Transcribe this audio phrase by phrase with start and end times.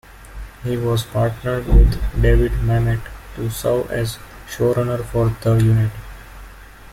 [0.63, 3.01] He was partnered with David Mamet
[3.35, 5.91] to serve as showrunner for "The Unit".